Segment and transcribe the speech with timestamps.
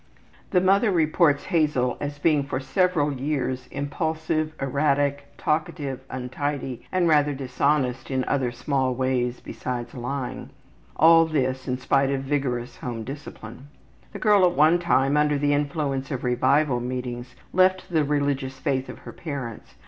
[0.49, 7.35] The mother reports Hazel as being for several years impulsive, erratic, talkative, untidy, and rather
[7.35, 10.49] dishonest in other small ways besides lying
[10.95, 13.67] all this in spite of vigorous home discipline.
[14.11, 18.89] The girl at one time under the influence of revival meetings left the religious faith
[18.89, 19.75] of her parents.